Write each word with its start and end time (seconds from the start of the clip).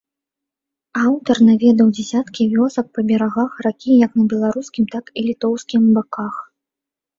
Аўтар 1.07 1.41
наведаў 1.49 1.91
дзясяткі 1.97 2.47
вёсак 2.55 2.89
па 2.99 3.05
берагах 3.13 3.51
ракі 3.67 3.99
як 4.05 4.11
на 4.21 4.27
беларускім, 4.33 4.91
так 4.97 5.15
і 5.21 5.29
літоўскім 5.29 5.83
баках. 6.01 6.45